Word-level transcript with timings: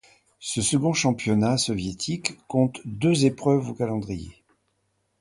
Ce 0.39 0.63
second 0.63 0.93
championnat 0.93 1.59
soviétique 1.59 2.39
compte 2.47 2.81
deux 2.85 3.25
épreuves 3.25 3.69
au 3.69 3.75
calendrier. 3.75 4.41